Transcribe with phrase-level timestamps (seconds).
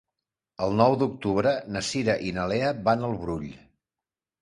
[0.67, 3.49] El nou d'octubre na Cira i na Lea van al Brull.